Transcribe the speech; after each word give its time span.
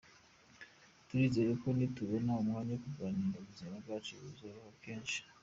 Turizera 1.07 1.51
ko 1.61 1.67
nitubona 1.77 2.31
umwanya 2.41 2.71
wo 2.73 2.81
kuganiriramo 2.83 3.37
ubuzima 3.43 3.73
bwacu 3.83 4.11
bizarokora 4.21 4.75
benshi. 4.83 5.19